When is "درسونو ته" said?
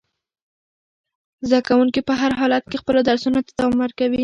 3.09-3.51